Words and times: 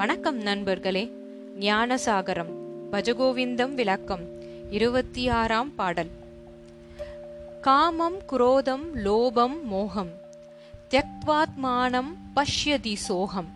வணக்கம் 0.00 0.36
நண்பர்களே. 0.36 1.12
ஞானசாகரம் 1.60 2.52
பஜகோவிந்தம் 2.92 3.74
விளக்கம் 3.74 4.20
இருபத்தி 4.70 5.28
ஆறாம் 5.28 5.74
பாடல். 5.74 6.10
காமம் 7.60 8.16
குரோதம் 8.26 8.96
லோபம் 8.96 9.62
மோகம். 9.62 10.10
தியக்வாத்மானம் 10.90 12.14
பஷ்யதி 12.36 12.94
சோகம். 12.94 13.48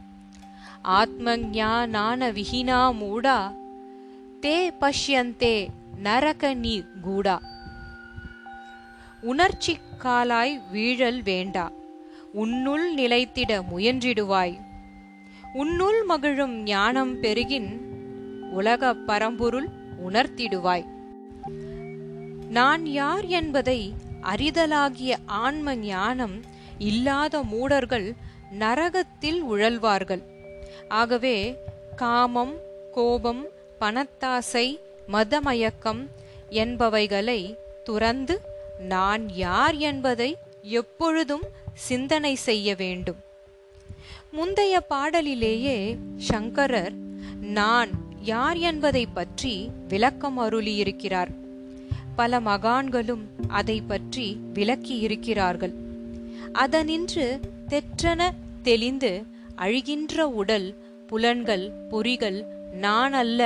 ஆத்மஞானான 0.84 2.32
விஹினா 2.32 2.92
மூடா. 2.92 3.54
தே 4.40 4.70
பஷ்யந்தே 4.80 5.68
நரகநீ 6.02 7.00
கூடா. 7.00 7.40
உணர்ச்சி 9.20 9.76
காலாய் 10.02 10.60
வீழல் 10.70 11.22
வேண்டா. 11.22 11.72
உன்னுள் 12.32 12.94
நிலைத்திட 12.94 13.62
முயன்றிடுவாய். 13.76 14.63
உன்னுள் 15.54 16.02
மகிழும் 16.02 16.54
ஞானம் 16.62 17.20
பெருகின் 17.20 17.68
உலக 18.50 18.94
பரம்பொருள் 18.94 19.68
உணர்த்திடுவாய். 20.08 20.84
நான் 22.50 22.86
யார் 22.86 23.24
என்பதை 23.24 23.94
அறிதலாகிய 24.22 25.12
ஆன்ம 25.26 25.74
ஞானம் 25.76 26.42
இல்லாத 26.78 27.42
மூடர்கள் 27.42 28.14
நரகத்தில் 28.58 29.40
உழல்வார்கள். 29.50 30.22
ஆகவே 30.88 31.36
காமம் 31.96 32.54
கோபம் 32.92 33.44
பணத்தாசை 33.80 34.66
மதமயக்கம் 35.12 36.02
என்பவைகளை 36.50 37.40
துறந்து 37.84 38.40
நான் 38.78 39.28
யார் 39.28 39.74
என்பதை 39.74 40.36
எப்பொழுதும் 40.62 41.46
சிந்தனை 41.74 42.34
செய்ய 42.34 42.74
வேண்டும். 42.74 43.20
முந்தைய 44.36 44.80
பாடலிலேயே 44.80 45.96
சங்கரர் 46.16 46.92
நான் 47.40 47.90
யார் 48.22 48.56
என்பதை 48.56 49.06
பற்றி 49.06 49.70
விளக்கம் 49.88 50.38
அருளியிருக்கிறார். 50.38 51.30
பல 52.16 52.40
மகான்களும் 52.40 53.22
அதை 53.48 53.80
பற்றி 53.80 54.36
விளக்கி 54.54 54.96
இருக்கிறார்கள் 54.98 55.74
அதனின்று 56.52 57.40
தெற்றன 57.68 58.30
தெளிந்து 58.62 59.22
அழிகின்ற 59.56 60.22
உடல் 60.22 60.74
புலன்கள் 61.06 61.70
பொறிகள் 61.90 62.44
நான் 62.72 63.12
அல்ல. 63.12 63.40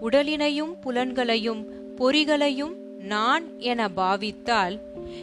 உடலினையும் 0.00 0.74
புலன்களையும் 0.80 1.62
பொறிகளையும் 1.96 2.74
நான் 2.98 3.58
என 3.58 3.88
பாவித்தால் 3.88 4.76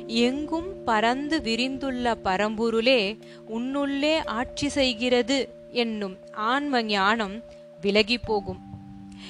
எங்கும் 0.07 0.83
பறந்து 0.85 1.41
விரிந்துள்ள 1.41 2.15
பரம்பொருளே 2.23 3.19
உன்னுள்ளே 3.49 4.25
ஆட்சி 4.25 4.67
செய்கிறது 4.67 5.49
என்னும் 5.71 6.17
ஆன்ம 6.33 6.83
ஞானம் 6.83 7.41
விலகி 7.81 8.17
போகும். 8.17 8.59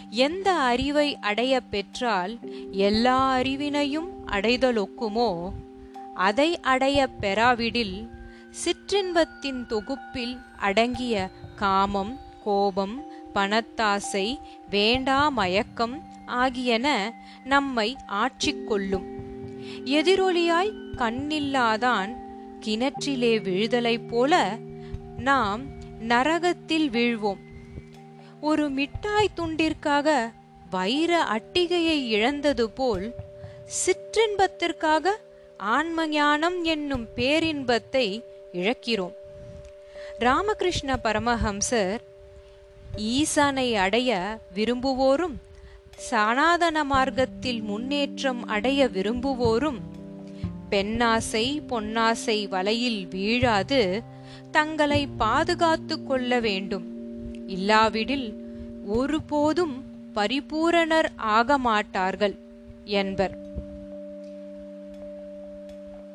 எந்த 0.10 0.52
அறிவை 0.52 1.18
அடைய 1.20 1.60
பெற்றால் 1.60 2.40
எல்லா 2.72 3.40
அறிவினையும் 3.40 4.10
அடைதலொக்குமோ 4.26 5.52
அதை 6.16 6.60
அடைய 6.60 7.08
பெறாவிடில் 7.08 8.10
சிற்றின்பத்தின் 8.52 9.66
தொகுப்பில் 9.66 10.38
அடங்கிய 10.58 11.30
காமம் 11.56 12.20
கோபம் 12.44 13.04
பணத்தாசை 13.34 14.38
வேண்டா 14.70 15.30
மயக்கம் 15.30 16.04
ஆகியன 16.26 17.14
நம்மை 17.44 17.96
ஆட்சி 18.08 18.56
கொள்ளும். 18.64 19.15
எதிரொலியாய் 19.86 20.74
கண்ணில்லாதான் 20.96 22.16
கிணற்றிலே 22.66 23.40
விழுதலைப் 23.42 24.08
போல 24.08 24.58
நாம் 25.18 25.62
நரகத்தில் 26.00 26.90
வீழ்வோம். 26.90 27.44
ஒரு 28.42 28.70
மிட்டாய் 28.70 29.30
துண்டிற்காக 29.38 30.32
வைர 30.70 31.24
அட்டிகையை 31.24 32.08
இழந்தது 32.08 32.70
போல் 32.70 33.14
சிற்றின்பத்திற்காக 33.86 35.08
ஆன்ம 35.58 36.08
ஞானம் 36.08 36.64
என்னும் 36.64 37.08
பேரின்பத்தை 37.16 38.24
இழக்கிறோம். 38.54 39.14
ராமகிருஷ்ண 40.20 41.00
பரமஹம்சர் 41.04 42.00
ஈசானை 42.98 43.74
அடைய 43.74 44.40
விரும்புவோரும் 44.56 45.36
சனாதன 45.96 46.84
மார்க்கத்தில் 46.84 47.62
முன்னேற்றம் 47.62 48.48
அடைய 48.48 48.88
விரும்புவோரும் 48.88 49.80
பெண்ணாசை 50.70 51.62
பொன்னாசை 51.70 52.48
வலையில் 52.48 53.08
வீழாது 53.08 54.00
தங்களை 54.52 55.08
பாதுகாத்து 55.08 56.04
கொள்ள 56.04 56.40
வேண்டும். 56.40 56.84
இல்லாவிடில் 57.48 58.34
ஒருபோதும் 58.86 59.84
பரிபூரணர் 60.14 61.12
ஆக 61.16 61.58
மாட்டார்கள் 61.58 62.36
என்பர். 62.84 63.38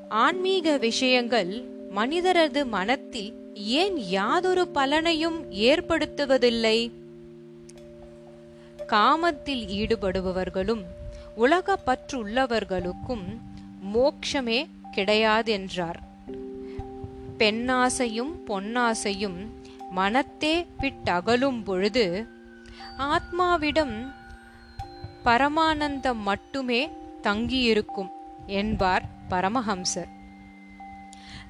ஆன்மீக 0.08 0.76
விஷயங்கள் 0.76 1.64
மனிதரது 1.90 2.66
மனத்தில் 2.66 3.34
ஏன் 3.54 3.96
யாதொரு 3.96 4.68
பலனையும் 4.74 5.50
ஏற்படுத்துவதில்லை? 5.50 6.90
காமத்தில் 8.90 9.66
ஈடுபடுபவர்களும் 9.68 10.82
உலக 11.34 11.78
பற்றுள்ளவர்களுக்கும் 11.86 13.24
மோக்ஷமே 13.94 14.68
கிடையாதென்றார். 14.92 16.00
பெண்ணாசையும் 17.38 18.32
பொன்னாசையும் 18.46 19.38
மனத்தே 19.90 20.66
விட்டகலும் 20.80 21.64
பொழுது 21.64 22.26
ஆத்மாவிடம் 22.98 24.12
பரமானந்தம் 25.24 26.22
மட்டுமே 26.22 26.90
தங்கியிருக்கும் 27.22 28.10
என்பார் 28.46 29.02
பரமஹம்சர். 29.30 30.10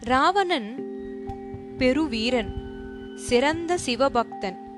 ராவணன் 0.00 0.70
பெருவீரன் 1.78 2.52
சிறந்த 3.16 3.78
சிவபக்தன் 3.86 4.68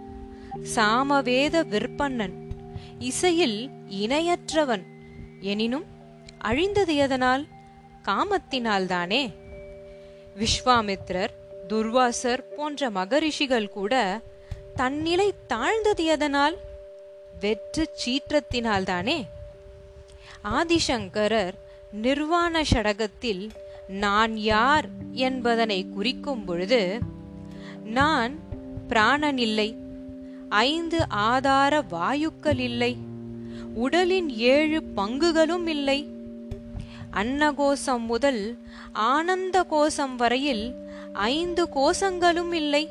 சாமவேத 0.75 1.65
விற்பன்னன் 1.65 2.41
இசையில் 2.99 3.71
இணையற்றவன். 3.91 4.83
எனினும் 5.41 5.85
அழிந்தது 6.39 6.95
எதனால்? 6.95 7.47
காமத்தினால்தானே. 8.05 9.33
விஸ்வாமித்ரர் 10.37 11.29
துர்வாசர் 11.69 12.45
போன்ற 12.57 12.91
மகரிஷிகள் 12.91 13.69
கூட 13.69 14.21
தன்னிலை 14.75 15.35
தாழ்ந்தது 15.47 16.05
எதனால்? 16.05 16.57
வெற்று 17.41 17.91
சீற்றத்தினால்தானே. 18.05 19.27
ஆதிசங்கரர் 20.45 21.53
நிர்வாண 21.93 22.65
சடகத்தில் 22.65 23.51
நான் 23.89 24.37
யார் 24.37 24.89
என்பதனை 25.13 25.89
குறிக்கும் 25.89 26.45
பொழுது 26.45 26.99
நான் 27.85 28.39
பிராணன் 28.89 29.39
இல்லை 29.39 29.77
ஐந்து 30.53 31.09
ஆதார 31.09 31.83
வாயுக்கள் 31.91 32.59
இல்லை 32.59 32.97
உடலின் 33.75 34.29
ஏழு 34.31 34.83
பங்குகளும் 34.97 35.67
இல்லை. 35.67 36.09
அன்னகோசம் 37.13 38.05
முதல் 38.07 38.59
ஆனந்த 38.93 39.63
கோஷம் 39.63 40.17
வரையில் 40.17 40.75
ஐந்து 41.13 41.69
கோஷங்களும் 41.75 42.53
இல்லை. 42.53 42.89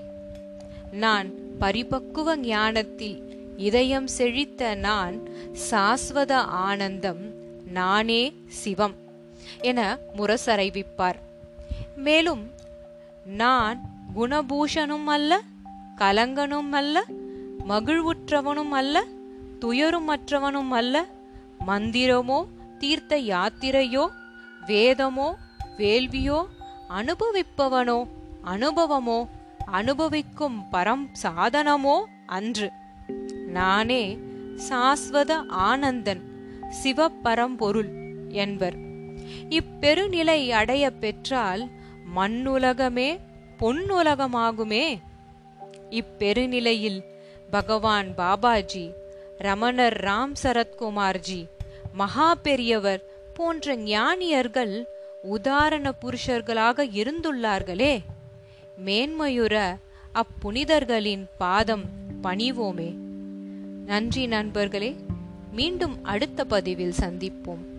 நான் 0.92 1.30
பரிபக்குவ 1.60 2.36
ஞானத்தில் 2.36 3.18
இதயம் 3.58 4.08
செழித்த 4.08 4.76
நான் 4.76 5.16
சாஸ்வத 5.72 6.34
ஆனந்தம் 6.34 7.22
நானே 7.72 8.34
சிவம் 8.48 8.96
என 9.62 9.98
முரசறைவிப்பார். 10.18 11.20
மேலும் 11.96 12.44
நான் 13.26 13.82
குணபூஷனும் 14.16 15.04
அல்ல 15.06 15.42
கலங்கனும் 15.98 16.72
அல்ல 16.72 17.06
மகிழ்வுற்றவனும் 17.68 18.72
அல்ல 18.72 19.04
துயருமற்றவனும் 19.60 20.70
அல்ல. 20.70 21.06
மந்திரமோ 21.68 22.46
தீர்த்த 22.78 23.20
யாத்திரையோ 23.20 24.08
வேதமோ 24.68 25.36
வேள்வியோ 25.78 26.46
அனுபவிப்பவனோ 26.90 28.08
அனுபவமோ 28.46 29.28
அனுபவிக்கும் 29.66 30.64
பரம் 30.72 31.06
சாதனமோ 31.24 31.98
அன்று. 32.26 32.72
நானே 33.48 34.18
சாஸ்வத 34.70 35.32
ஆனந்தன் 35.48 36.24
சிவபரம்பொருள் 36.84 37.92
என்பர். 38.28 38.78
இப்பெருநிலை 39.50 40.50
அடைய 40.50 40.92
பெற்றால் 40.92 41.70
மண்ணுலகமே 42.16 43.20
பொன்னுலகமாகுமே. 43.60 44.86
இப்பெருநிலையில் 45.90 47.02
பகவான் 47.52 48.08
பாபாஜி 48.18 48.94
ரமணர் 49.38 50.04
ராம் 50.04 50.34
சரத்குமார்ஜி 50.44 51.46
மகா 51.94 52.36
பெரியவர் 52.36 53.04
போன்ற 53.34 53.76
ஞானியர்கள் 53.76 54.84
உதாரண 55.22 55.94
புருஷர்களாக 56.02 56.86
இருந்துள்ளார்களே. 56.86 58.00
மேன்மையுற 58.86 59.76
அப்புனிதர்களின் 60.14 61.26
பாதம் 61.38 61.86
பணிவோமே. 62.24 62.94
நன்றி 63.86 64.26
நண்பர்களே 64.26 64.96
மீண்டும் 65.52 66.04
அடுத்த 66.04 66.46
பதிவில் 66.46 66.94
சந்திப்போம். 67.00 67.71